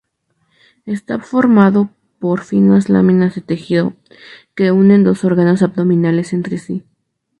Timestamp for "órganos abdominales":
5.23-6.33